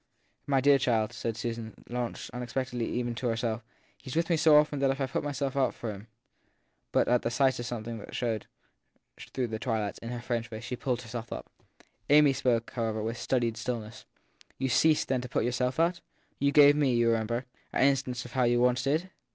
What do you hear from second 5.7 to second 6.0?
for